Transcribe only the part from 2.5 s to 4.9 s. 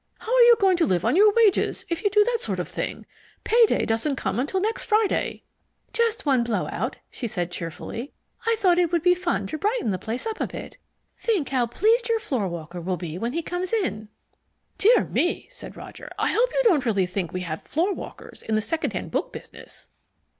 of thing? Pay day doesn't come until next